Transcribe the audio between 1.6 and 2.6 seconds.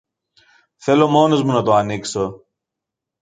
το ανοίξω.